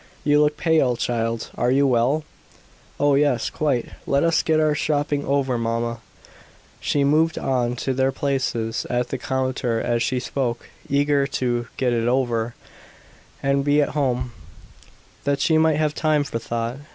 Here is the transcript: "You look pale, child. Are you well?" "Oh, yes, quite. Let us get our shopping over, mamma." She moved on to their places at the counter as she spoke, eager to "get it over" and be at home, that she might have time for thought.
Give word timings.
"You 0.23 0.41
look 0.41 0.57
pale, 0.57 0.95
child. 0.97 1.51
Are 1.53 1.69
you 1.69 1.85
well?" 1.85 2.23
"Oh, 2.99 3.13
yes, 3.13 3.51
quite. 3.51 3.89
Let 4.07 4.23
us 4.23 4.41
get 4.41 4.59
our 4.59 4.73
shopping 4.73 5.23
over, 5.23 5.59
mamma." 5.59 5.99
She 6.79 7.03
moved 7.03 7.37
on 7.37 7.75
to 7.75 7.93
their 7.93 8.11
places 8.11 8.87
at 8.89 9.09
the 9.09 9.19
counter 9.19 9.79
as 9.79 10.01
she 10.01 10.19
spoke, 10.19 10.69
eager 10.89 11.27
to 11.37 11.67
"get 11.77 11.93
it 11.93 12.07
over" 12.07 12.55
and 13.43 13.63
be 13.63 13.79
at 13.79 13.89
home, 13.89 14.31
that 15.23 15.39
she 15.39 15.59
might 15.59 15.77
have 15.77 15.93
time 15.93 16.23
for 16.23 16.39
thought. 16.39 16.77